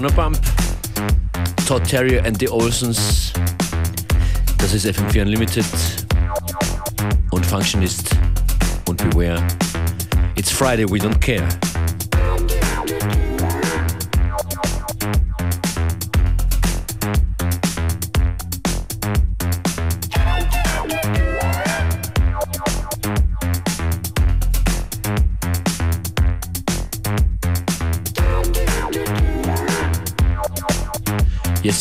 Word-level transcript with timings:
Wanna 0.00 0.16
Bump? 0.16 0.38
Todd 1.66 1.84
Terrier 1.84 2.22
and 2.24 2.34
the 2.38 2.48
Olsons. 2.48 3.34
Das 4.56 4.72
ist 4.72 4.86
FM4 4.86 5.20
Unlimited 5.20 5.66
und 7.32 7.44
Functionist 7.44 8.08
und 8.88 8.96
Beware. 9.10 9.46
It's 10.36 10.50
Friday, 10.50 10.86
we 10.86 10.98
don't 10.98 11.20
care. 11.20 11.46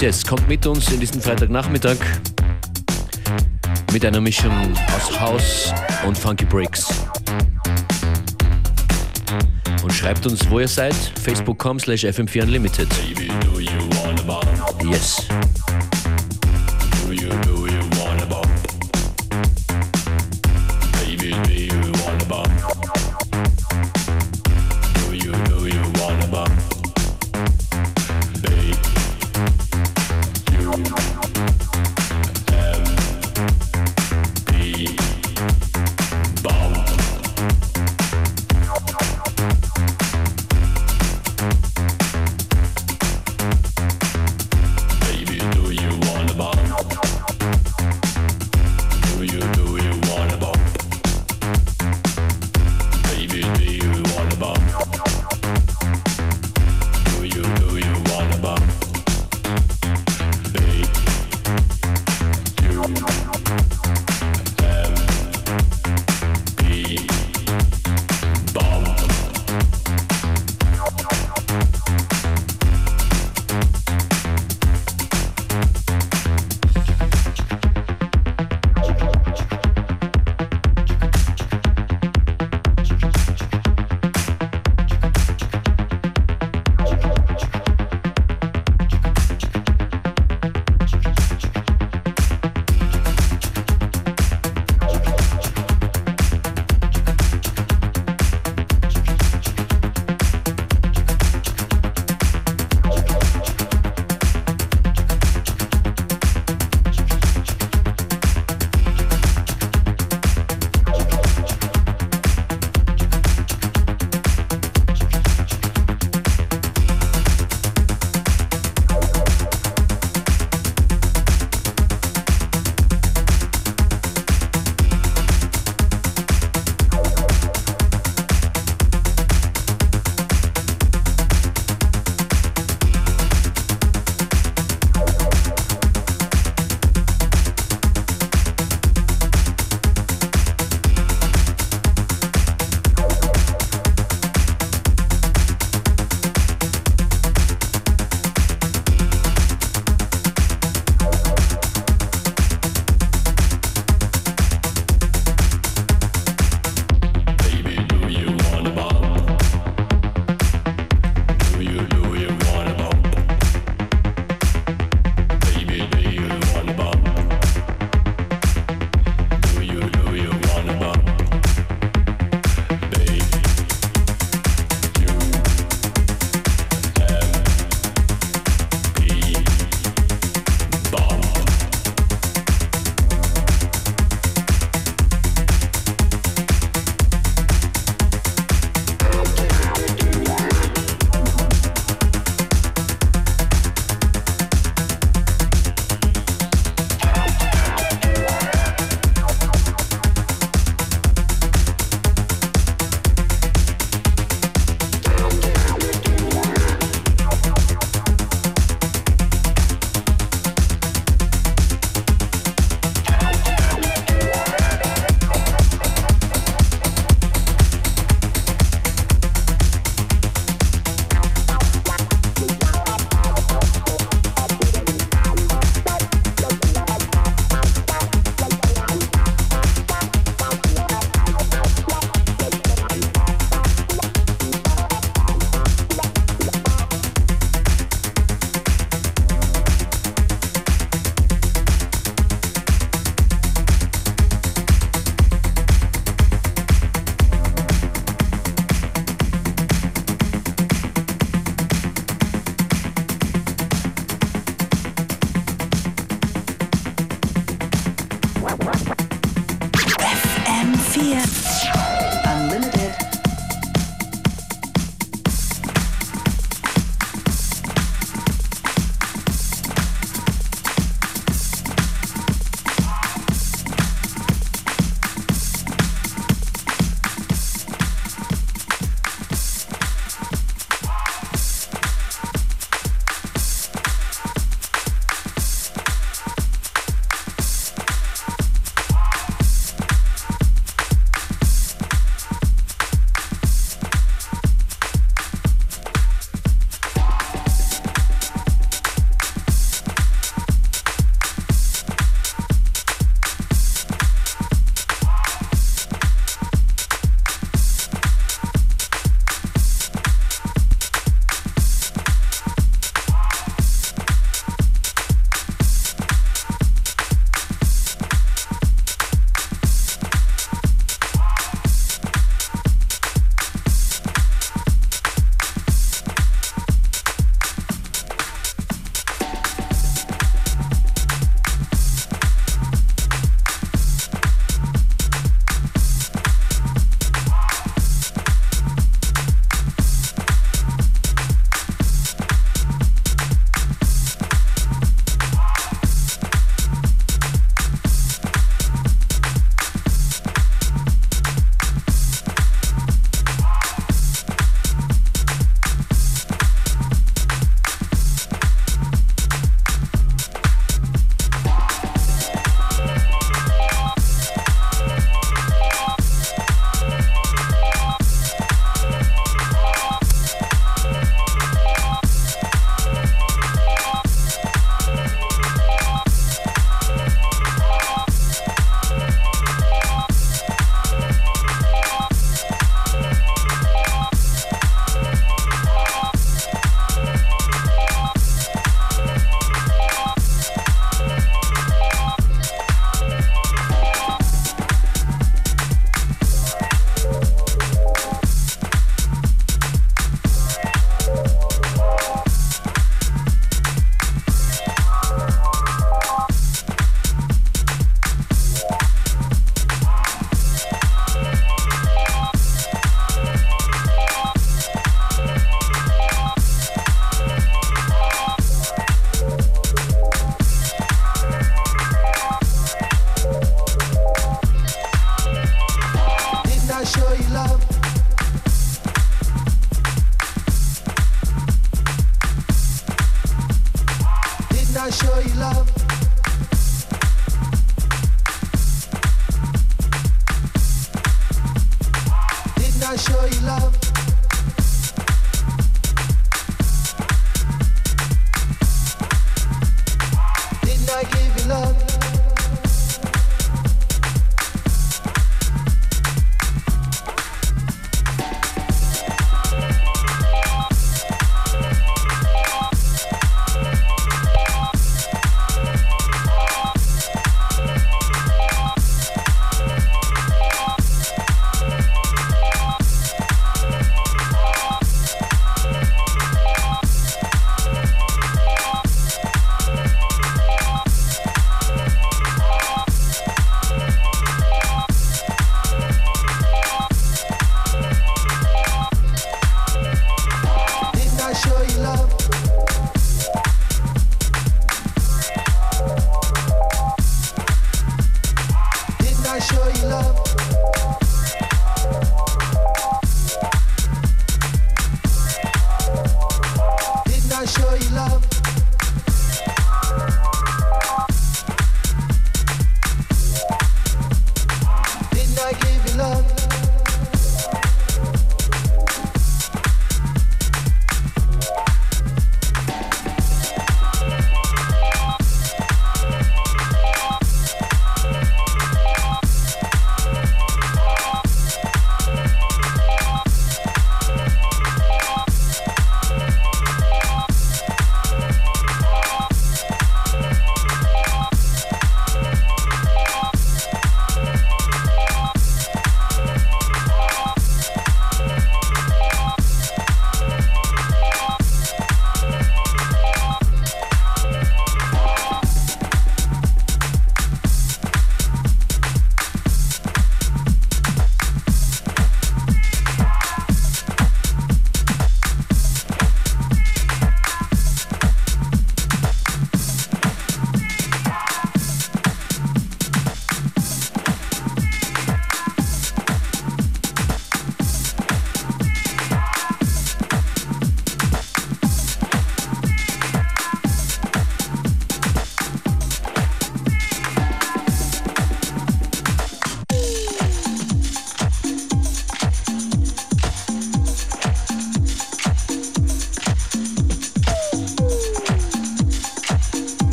Yes, 0.00 0.24
kommt 0.24 0.46
mit 0.46 0.64
uns 0.64 0.92
in 0.92 1.00
diesen 1.00 1.20
Freitagnachmittag 1.20 1.96
mit 3.92 4.04
einer 4.04 4.20
Mischung 4.20 4.52
aus 4.94 5.20
House 5.20 5.74
und 6.06 6.16
Funky 6.16 6.44
Breaks. 6.44 6.86
Und 9.82 9.92
schreibt 9.92 10.24
uns, 10.26 10.48
wo 10.50 10.60
ihr 10.60 10.68
seid. 10.68 10.94
Facebook.com 10.94 11.80
slash 11.80 12.04
FM4 12.04 12.42
Unlimited. 12.42 12.88
Yes. 14.84 15.26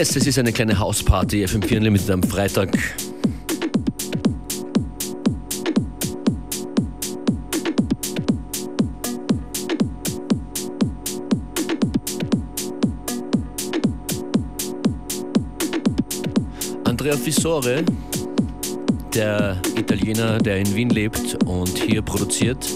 Yes, 0.00 0.16
es 0.16 0.26
ist 0.26 0.38
eine 0.38 0.50
kleine 0.50 0.78
Hausparty, 0.78 1.44
FM4 1.44 1.76
Unlimited 1.76 2.10
am 2.10 2.22
Freitag. 2.22 2.70
Andrea 16.84 17.14
Fissore, 17.18 17.84
der 19.14 19.60
Italiener, 19.76 20.38
der 20.38 20.56
in 20.60 20.74
Wien 20.74 20.88
lebt 20.88 21.36
und 21.44 21.76
hier 21.76 22.00
produziert 22.00 22.66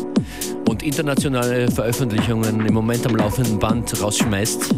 und 0.69 0.83
internationale 0.83 1.71
Veröffentlichungen 1.71 2.67
im 2.67 2.75
Moment 2.75 3.07
am 3.07 3.17
laufenden 3.17 3.59
Band 3.59 4.03
rausschmeißt. 4.03 4.75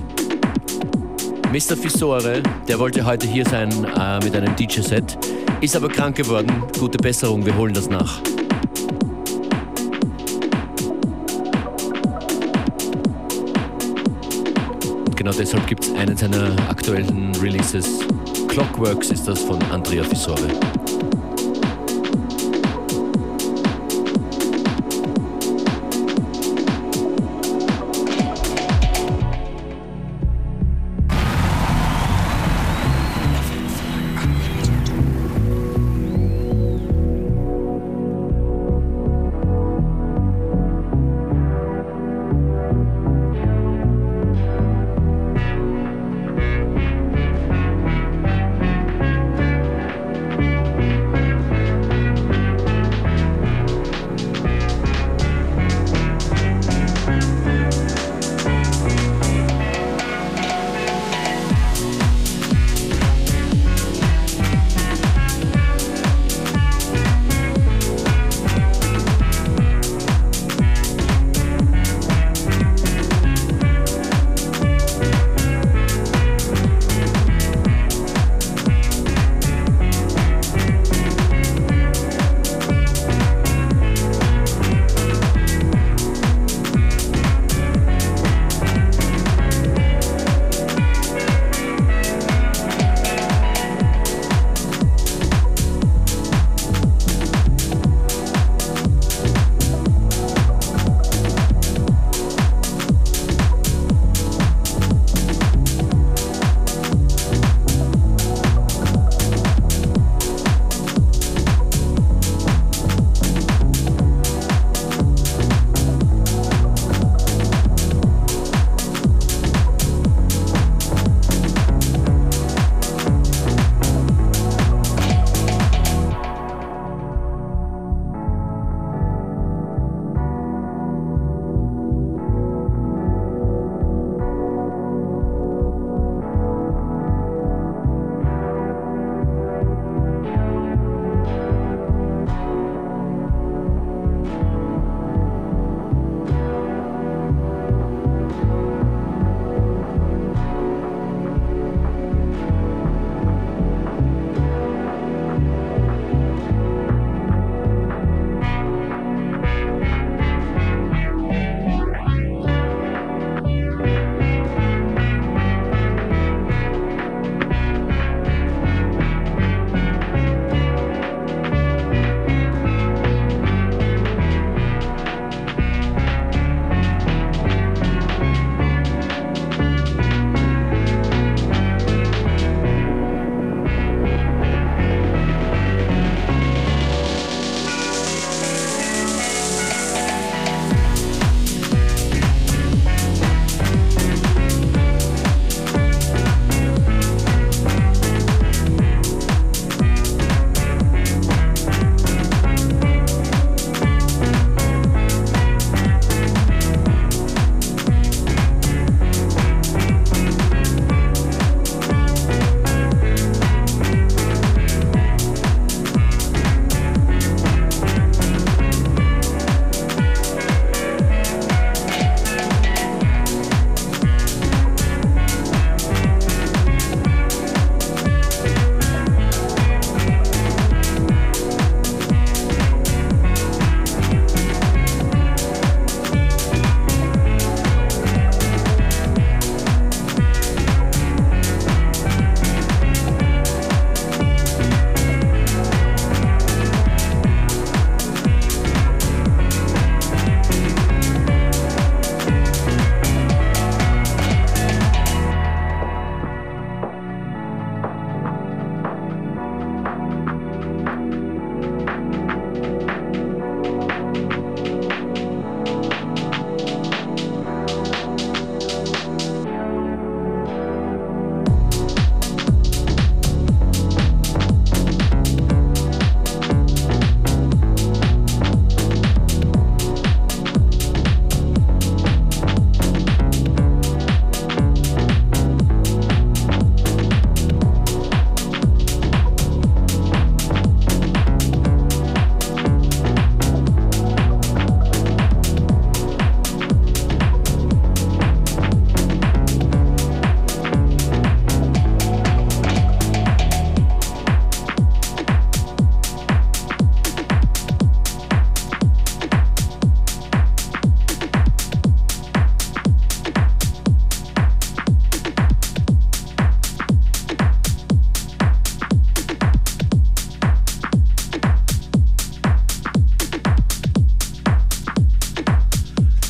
Mr. 1.53 1.77
Fissore, 1.77 2.43
der 2.69 2.79
wollte 2.79 3.05
heute 3.05 3.27
hier 3.27 3.45
sein 3.45 3.71
äh, 3.71 4.19
mit 4.25 4.35
einem 4.35 4.55
DJ-Set, 4.57 5.17
ist 5.61 5.77
aber 5.77 5.89
krank 5.89 6.17
geworden. 6.17 6.51
Gute 6.79 6.99
Besserung, 6.99 7.47
wir 7.47 7.57
holen 7.57 7.73
das 7.73 7.89
nach. 7.89 8.21
Genau 15.15 15.33
deshalb 15.33 15.67
gibt 15.67 15.85
es 15.85 15.95
einen 15.95 16.17
seiner 16.17 16.53
aktuellen 16.69 17.35
Releases. 17.37 18.01
Clockworks 18.49 19.11
ist 19.11 19.27
das 19.27 19.41
von 19.41 19.61
Andrea 19.71 20.05
Fissore. 20.05 20.49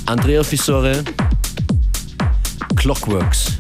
Andrea 0.06 0.44
Fissore, 0.44 1.02
Clockworks. 2.76 3.58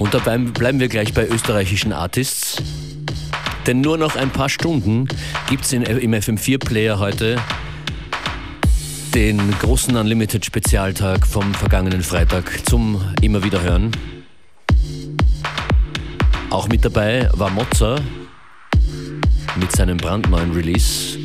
Und 0.00 0.12
dabei 0.12 0.38
bleiben 0.38 0.80
wir 0.80 0.88
gleich 0.88 1.14
bei 1.14 1.28
österreichischen 1.28 1.92
Artists. 1.92 2.60
Denn 3.68 3.80
nur 3.80 3.96
noch 3.96 4.16
ein 4.16 4.30
paar 4.30 4.48
Stunden 4.48 5.06
gibt 5.48 5.64
es 5.64 5.72
im 5.72 5.84
FM4-Player 5.84 6.98
heute 6.98 7.36
den 9.14 9.38
großen 9.60 9.94
Unlimited 9.94 10.44
Spezialtag 10.44 11.28
vom 11.28 11.54
vergangenen 11.54 12.02
Freitag 12.02 12.66
zum 12.66 13.00
immer 13.20 13.44
wieder 13.44 13.62
hören. 13.62 13.92
Auch 16.52 16.68
mit 16.68 16.84
dabei 16.84 17.30
war 17.32 17.48
Mozza 17.48 17.96
mit 19.56 19.72
seinem 19.72 19.96
brandneuen 19.96 20.52
Release, 20.52 21.18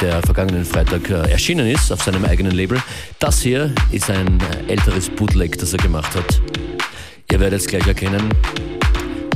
der 0.00 0.20
vergangenen 0.22 0.64
Freitag 0.64 1.08
äh, 1.08 1.30
erschienen 1.30 1.68
ist 1.68 1.92
auf 1.92 2.02
seinem 2.02 2.24
eigenen 2.24 2.50
Label. 2.50 2.82
Das 3.20 3.40
hier 3.40 3.72
ist 3.92 4.10
ein 4.10 4.40
äh, 4.40 4.72
älteres 4.72 5.10
Bootleg, 5.10 5.56
das 5.58 5.74
er 5.74 5.78
gemacht 5.78 6.12
hat. 6.16 6.42
Ihr 7.30 7.38
werdet 7.38 7.60
es 7.60 7.68
gleich 7.68 7.86
erkennen. 7.86 8.34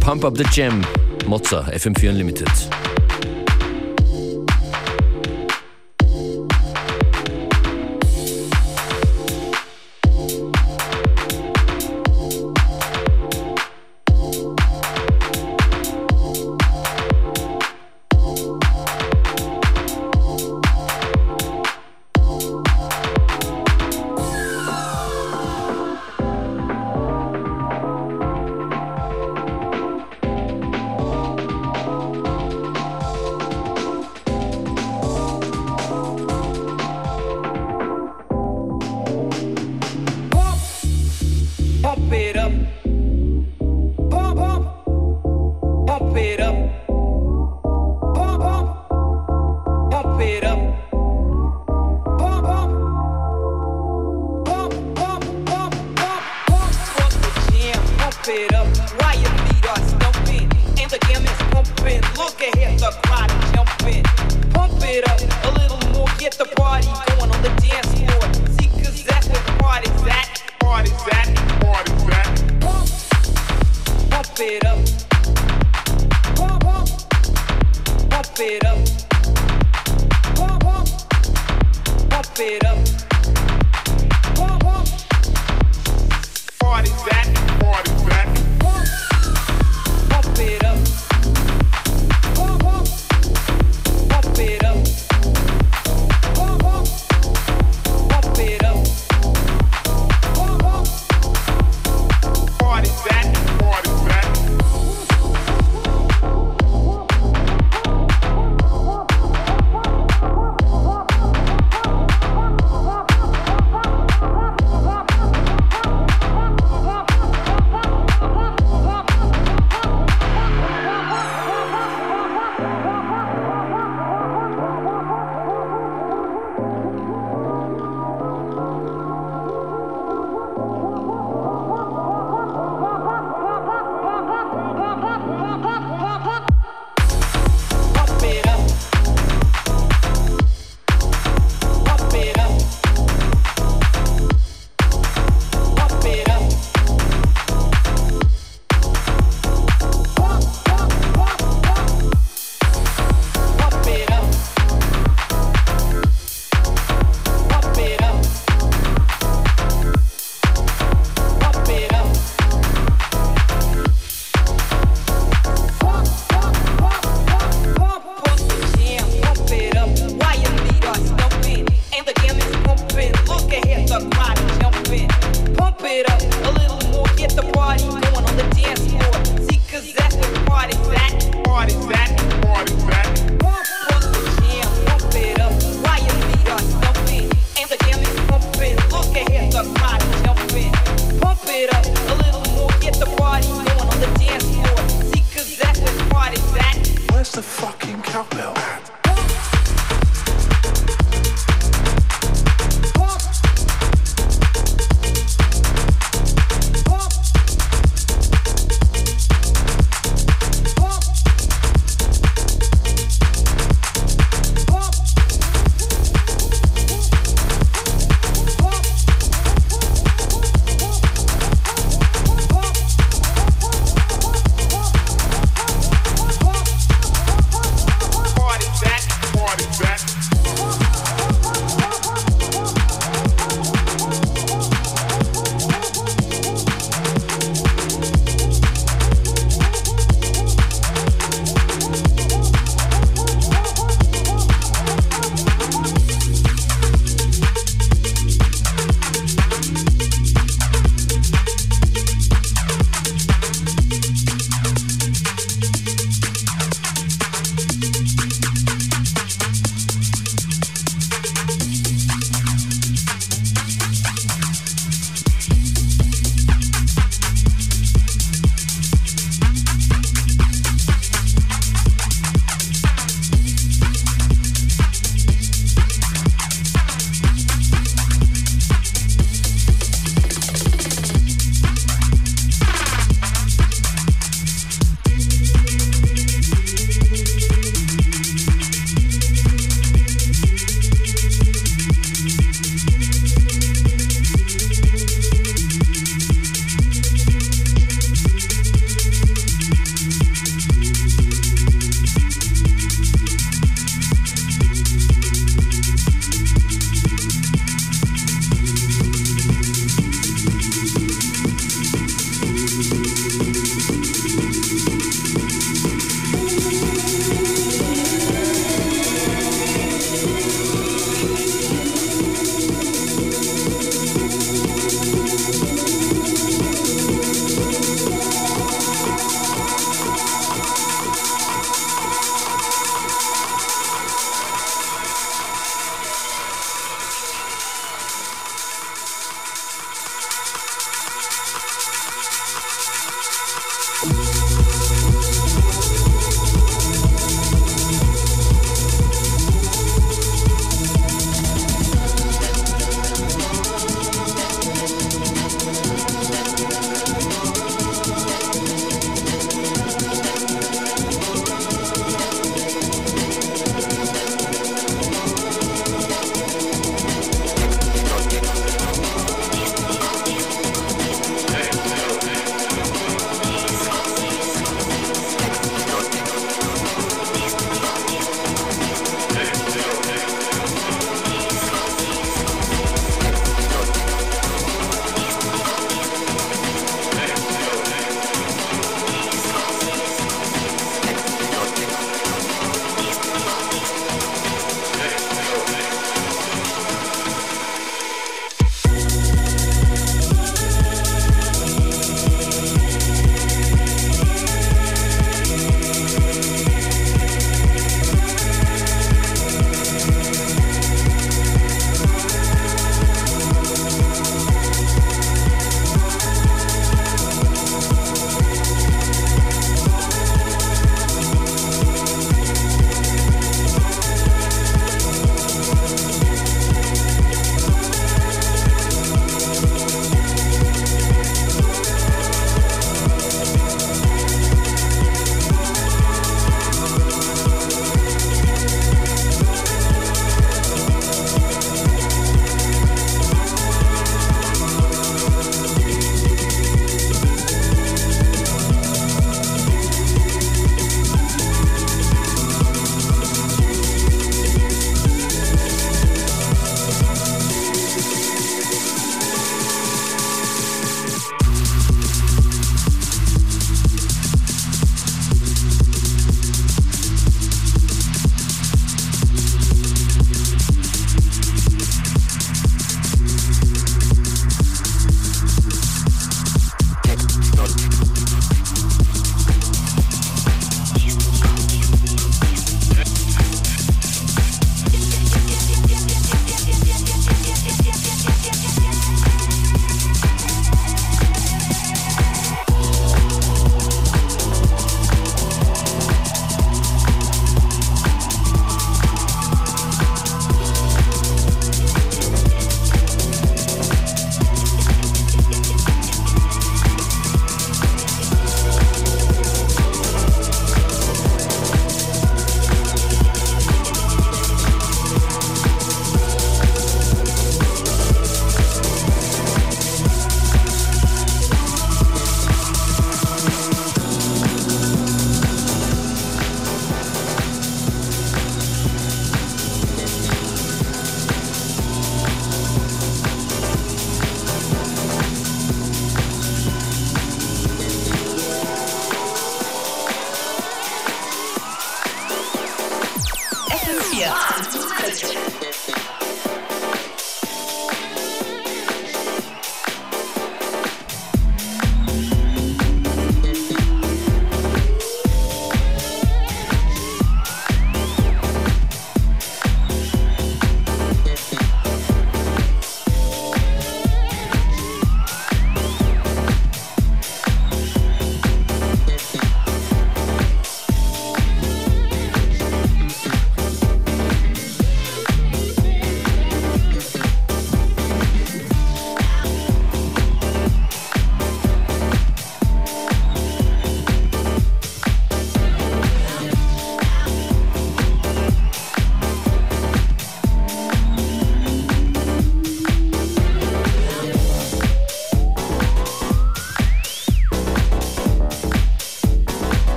Pump 0.00 0.24
Up 0.24 0.38
the 0.38 0.44
Jam, 0.52 0.80
Mozza, 1.26 1.60
FM4 1.68 2.08
Unlimited. 2.08 2.48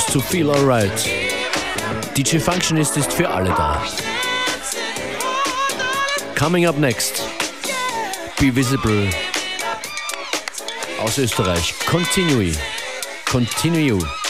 To 0.00 0.20
feel 0.20 0.50
alright. 0.50 0.90
DJ 2.14 2.38
Functionist 2.38 2.96
ist 2.96 3.12
für 3.12 3.28
alle 3.28 3.50
da. 3.50 3.82
Coming 6.34 6.66
up 6.66 6.78
next, 6.78 7.22
Be 8.40 8.54
Visible 8.54 9.10
aus 10.98 11.18
Österreich. 11.18 11.74
Continue. 11.86 12.54
Continue. 13.30 14.21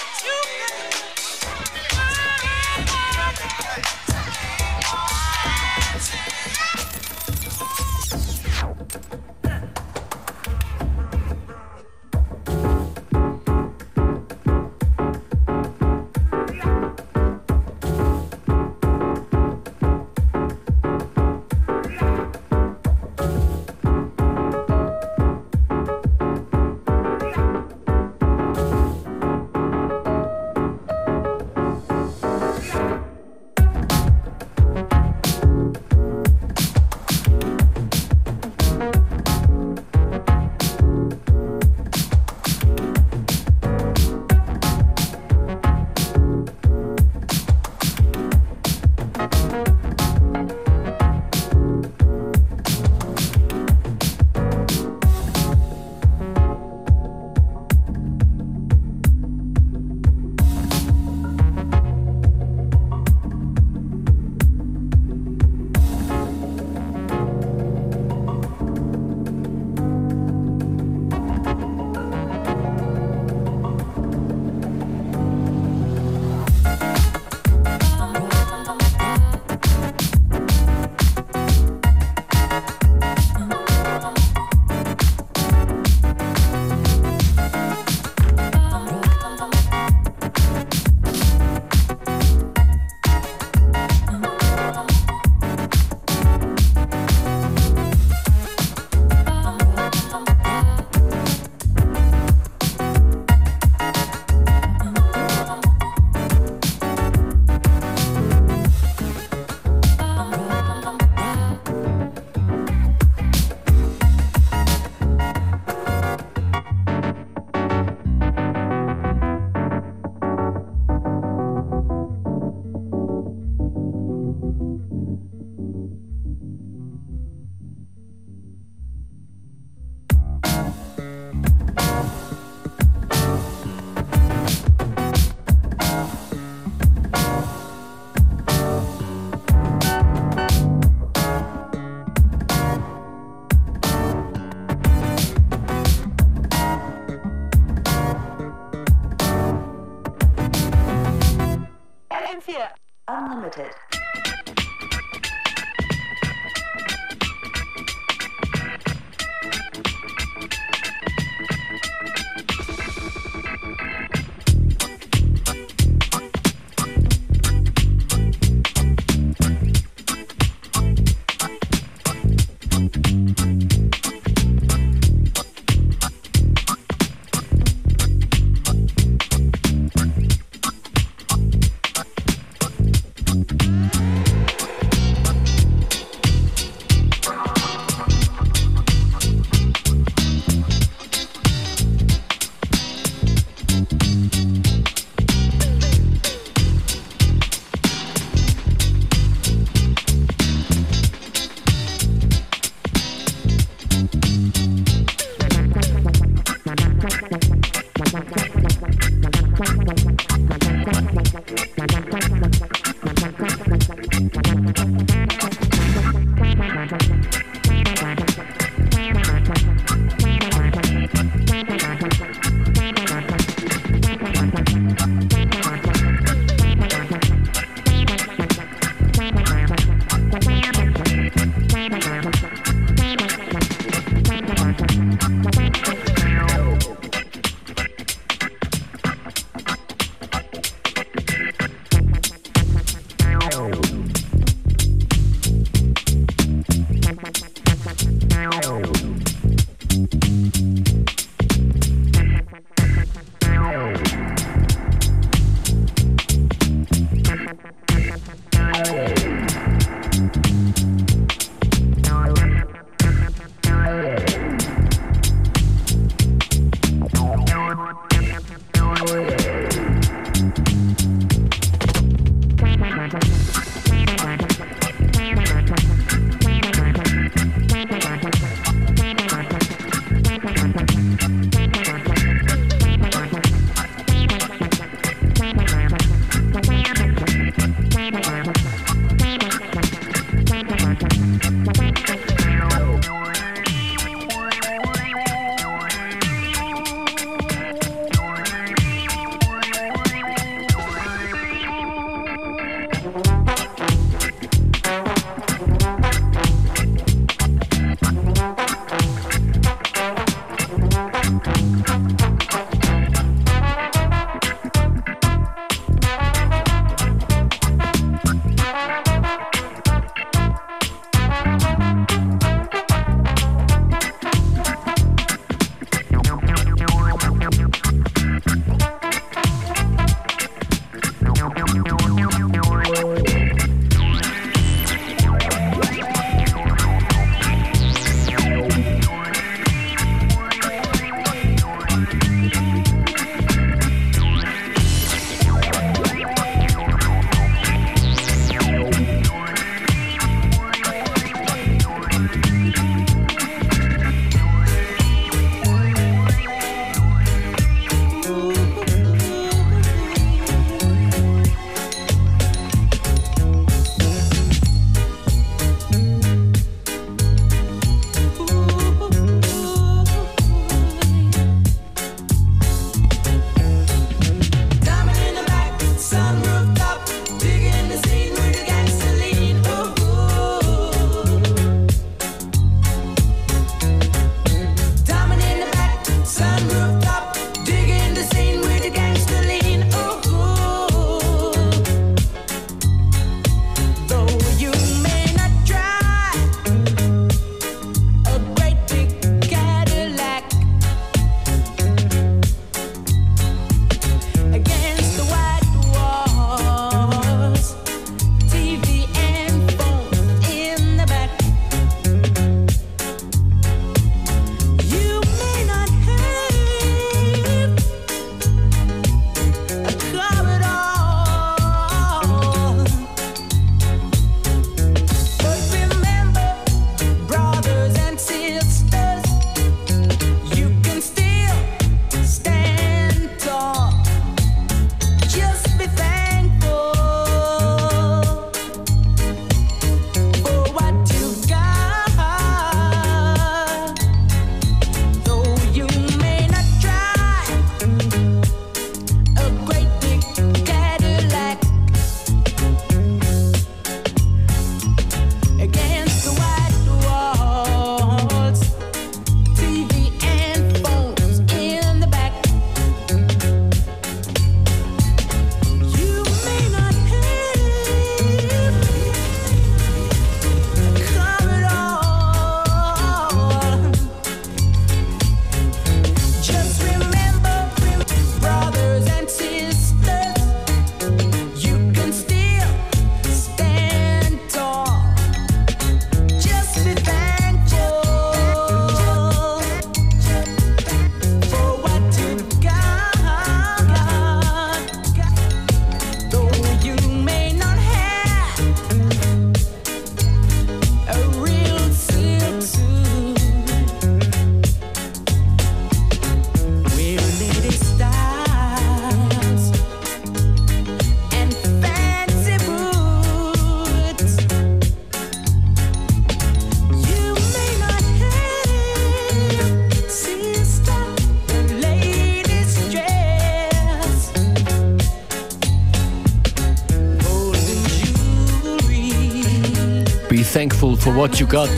For 531.03 531.14
what 531.16 531.40
you 531.40 531.46
got. 531.46 531.68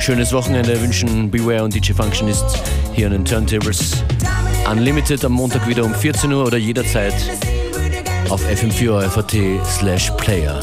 Schönes 0.00 0.32
Wochenende 0.32 0.80
wünschen 0.80 1.30
Beware 1.30 1.64
und 1.64 1.74
DJ 1.74 1.92
Functionist 1.92 2.44
hier 2.94 3.06
an 3.08 3.12
den 3.12 3.24
Turntables. 3.24 4.02
Unlimited 4.70 5.22
am 5.24 5.32
Montag 5.32 5.68
wieder 5.68 5.84
um 5.84 5.94
14 5.94 6.32
Uhr 6.32 6.46
oder 6.46 6.56
jederzeit 6.56 7.14
auf 8.30 8.42
fm4 8.46 9.62
slash 9.64 10.10
player. 10.12 10.58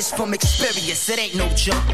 From 0.00 0.32
experience, 0.32 1.06
it 1.10 1.18
ain't 1.18 1.34
no 1.34 1.46
joke. 1.50 1.84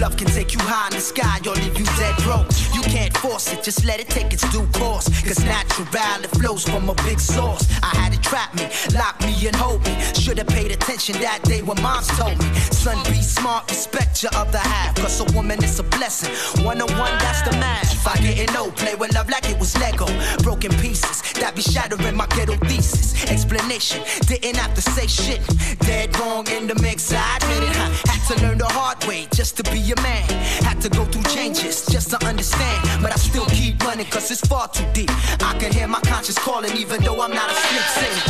Love 0.00 0.16
can 0.16 0.26
take 0.28 0.54
you 0.54 0.60
high 0.60 0.86
in 0.88 0.94
the 0.94 1.00
sky 1.00 1.38
or 1.46 1.52
leave 1.52 1.78
you 1.78 1.84
dead 2.00 2.16
broke. 2.24 2.48
You 2.72 2.80
can't 2.80 3.14
force 3.18 3.52
it, 3.52 3.62
just 3.62 3.84
let 3.84 4.00
it 4.00 4.08
take 4.08 4.32
its 4.32 4.50
due 4.50 4.66
course. 4.72 5.06
Cause 5.22 5.44
natural, 5.44 5.86
it 6.24 6.30
flows 6.30 6.64
from 6.64 6.88
a 6.88 6.94
big 7.04 7.20
source. 7.20 7.68
I 7.82 7.94
had 8.00 8.14
it 8.14 8.22
trap 8.22 8.54
me, 8.54 8.70
lock 8.96 9.20
me 9.20 9.46
and 9.46 9.54
hold 9.54 9.84
me. 9.84 9.92
Should've 10.14 10.46
paid 10.46 10.72
attention 10.72 11.20
that 11.20 11.42
day 11.42 11.60
when 11.60 11.80
moms 11.82 12.08
told 12.16 12.38
me. 12.38 12.48
Son, 12.72 12.96
be 13.12 13.20
smart, 13.20 13.70
respect 13.70 14.22
your 14.22 14.34
other 14.34 14.58
half. 14.58 14.96
Cause 14.96 15.20
a 15.20 15.36
woman 15.36 15.62
is 15.62 15.78
a 15.78 15.82
blessing. 15.82 16.32
One 16.64 16.80
on 16.80 16.90
one, 16.96 17.12
that's 17.18 17.42
the 17.42 17.52
math. 17.60 17.92
If 17.92 18.08
I 18.08 18.16
didn't 18.16 18.54
know, 18.54 18.70
play 18.70 18.94
with 18.94 19.12
love 19.14 19.28
like 19.28 19.48
it 19.50 19.58
was 19.58 19.76
Lego. 19.76 20.06
Broken 20.42 20.72
pieces, 20.80 21.20
that 21.34 21.54
be 21.54 21.60
shattering 21.60 22.16
my 22.16 22.26
ghetto 22.28 22.56
thesis. 22.64 23.12
Explanation, 23.30 24.02
didn't 24.26 24.56
have 24.56 24.72
to 24.74 24.80
say 24.80 25.06
shit. 25.06 25.42
Dead 25.80 26.16
wrong 26.18 26.48
in 26.48 26.66
the 26.66 26.74
mix, 26.80 27.12
I 27.12 27.41
admit 27.42 27.62
it. 27.68 27.76
Had 28.08 28.22
to 28.28 28.42
learn 28.42 28.58
the 28.58 28.66
hard 28.66 29.04
way 29.04 29.26
just 29.34 29.56
to 29.58 29.62
be 29.64 29.80
a 29.92 29.96
man. 30.02 30.26
Had 30.62 30.80
to 30.82 30.88
go 30.88 31.04
through 31.04 31.24
changes 31.34 31.86
just 31.86 32.10
to 32.10 32.24
understand. 32.26 32.78
But 33.02 33.12
I 33.12 33.16
still 33.16 33.46
keep 33.46 33.82
running 33.84 34.06
cause 34.06 34.30
it's 34.30 34.40
far 34.40 34.68
too 34.68 34.86
deep. 34.92 35.10
I 35.42 35.56
can 35.58 35.72
hear 35.72 35.88
my 35.88 36.00
conscience 36.00 36.38
calling 36.38 36.76
even 36.76 37.02
though 37.02 37.20
I'm 37.20 37.34
not 37.34 37.50
a 37.50 37.54
sleep 37.54 37.86
singer. 37.98 38.24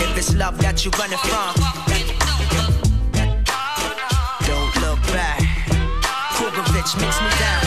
If 0.00 0.16
it's 0.16 0.34
love 0.34 0.58
that 0.58 0.84
you're 0.84 0.92
running 0.98 1.18
from, 1.18 1.54
don't 4.46 4.74
look 4.82 5.02
back. 5.12 5.48
Makes 6.96 7.20
me 7.20 7.28
down. 7.38 7.57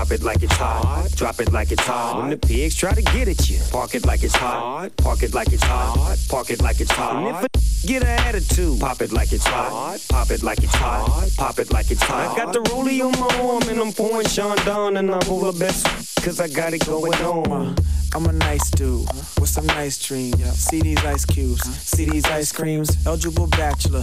Drop 0.00 0.12
it 0.12 0.22
like 0.22 0.42
it's 0.42 0.56
hot. 0.56 1.08
Drop 1.14 1.40
it 1.40 1.52
like 1.52 1.70
it's 1.70 1.82
hot. 1.82 2.20
When 2.22 2.30
the 2.30 2.38
pigs 2.38 2.74
try 2.74 2.94
to 2.94 3.02
get 3.02 3.28
at 3.28 3.50
you, 3.50 3.58
park 3.70 3.94
it 3.94 4.06
like 4.06 4.22
it's 4.22 4.34
hot. 4.34 4.96
Park 4.96 5.22
it 5.22 5.34
like 5.34 5.52
it's 5.52 5.62
hot. 5.62 6.16
Park 6.30 6.48
it 6.48 6.62
like 6.62 6.80
it's 6.80 6.90
hot. 6.90 7.16
And 7.16 7.36
if 7.36 7.44
a 7.44 7.86
get 7.86 8.02
an 8.02 8.08
attitude, 8.08 8.80
pop 8.80 9.02
it 9.02 9.12
like 9.12 9.30
it's 9.30 9.46
hot. 9.46 10.02
Pop 10.08 10.30
it 10.30 10.42
like 10.42 10.62
it's 10.62 10.74
hot. 10.74 11.28
Pop 11.36 11.58
it 11.58 11.70
like 11.70 11.90
it's 11.90 12.02
hot. 12.02 12.32
I 12.32 12.44
got 12.44 12.54
the 12.54 12.60
rollie 12.70 13.04
on 13.04 13.12
my 13.20 13.28
arm 13.46 13.62
and 13.68 13.78
I'm 13.78 13.92
pouring 13.92 14.26
Sean 14.26 14.56
down 14.64 14.96
and 14.96 15.10
I'm 15.10 15.30
over 15.30 15.52
best 15.52 15.84
cause 16.24 16.40
I 16.40 16.48
got 16.48 16.72
it 16.72 16.86
going 16.86 17.12
on. 17.16 17.76
I'm 18.14 18.24
a 18.24 18.32
nice 18.32 18.70
dude 18.70 19.06
with 19.38 19.50
some 19.50 19.66
nice 19.66 19.98
dreams. 20.02 20.42
See 20.58 20.80
these 20.80 21.04
ice 21.04 21.26
cubes, 21.26 21.62
see 21.76 22.06
these 22.06 22.24
ice 22.24 22.50
creams. 22.52 22.96
Eligible 23.06 23.48
bachelor, 23.48 24.02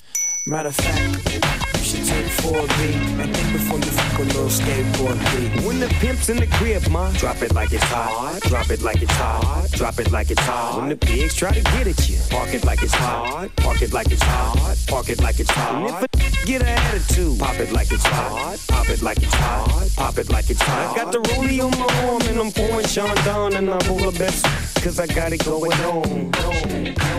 Matter 0.47 0.69
of 0.69 0.75
fact, 0.75 1.35
you 1.77 1.83
should 1.83 2.03
take 2.03 2.25
4B 2.25 3.21
and 3.21 3.35
think 3.35 3.53
before 3.53 3.77
you 3.77 3.85
fuck 3.85 4.19
a 4.19 4.23
little 4.23 4.45
skateboard 4.45 5.19
B. 5.29 5.67
When 5.67 5.79
the 5.79 5.87
pimp's 5.99 6.29
in 6.29 6.37
the 6.37 6.47
crib, 6.47 6.87
ma, 6.89 7.11
drop 7.11 7.43
it 7.43 7.53
like 7.53 7.71
it's 7.71 7.83
hot. 7.83 8.41
Drop 8.41 8.71
it 8.71 8.81
like 8.81 9.03
it's 9.03 9.11
hot. 9.11 9.69
Drop 9.73 9.99
it 9.99 10.11
like 10.11 10.31
it's 10.31 10.41
hot. 10.41 10.79
When 10.79 10.89
the 10.89 10.95
pigs 10.95 11.35
try 11.35 11.51
to 11.51 11.61
get 11.61 11.85
at 11.85 12.09
you, 12.09 12.17
park 12.31 12.55
it 12.55 12.65
like 12.65 12.81
it's 12.81 12.95
hot. 12.95 13.55
Park 13.57 13.83
it 13.83 13.93
like 13.93 14.11
it's 14.11 14.23
hot. 14.23 14.77
Park 14.87 15.09
it 15.09 15.21
like 15.21 15.39
it's 15.39 15.51
hot. 15.51 15.75
And 15.75 16.07
if 16.11 16.41
a 16.41 16.45
get 16.47 16.63
an 16.63 16.69
attitude, 16.69 17.37
pop 17.37 17.59
it 17.59 17.71
like 17.71 17.91
it's 17.91 18.03
hot. 18.03 18.57
Pop 18.67 18.89
it 18.89 19.03
like 19.03 19.17
it's 19.21 19.33
hot. 19.35 19.89
Pop 19.95 20.17
it 20.17 20.31
like 20.31 20.49
it's 20.49 20.61
hot. 20.63 20.97
I 20.97 21.03
got 21.03 21.11
the 21.11 21.19
rollie 21.19 21.63
on 21.63 21.69
my 21.77 22.09
arm 22.09 22.21
and 22.23 22.39
I'm 22.39 22.51
pouring 22.51 22.87
Sean 22.87 23.15
down 23.17 23.53
and 23.53 23.69
I'm 23.69 23.77
the 23.77 24.15
best 24.17 24.43
cause 24.81 24.99
I 24.99 25.05
got 25.05 25.33
it 25.33 25.45
going 25.45 25.71
on. 25.71 26.31
Go, 26.31 26.51
go, 26.51 26.93
go, 26.93 27.11